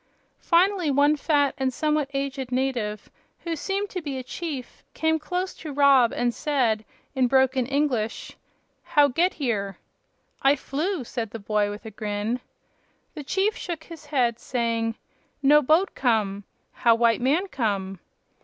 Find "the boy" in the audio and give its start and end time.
11.29-11.69